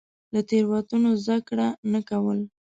له 0.33 0.39
تېروتنو 0.49 1.09
زده 1.23 1.37
کړه 1.47 1.67
نه 1.91 1.99
کول. 2.09 2.39